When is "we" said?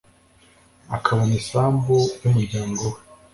2.93-2.99